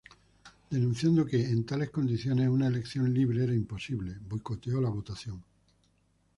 [0.71, 5.43] Denunciando que, en tales condiciones, una elección libre era imposible, boicoteó la votación.